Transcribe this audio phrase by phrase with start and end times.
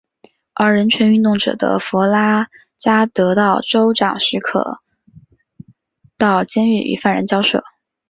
[0.55, 4.81] 而人权运动者的弗拉加得到州长许可
[6.17, 7.63] 到监狱与犯人交涉。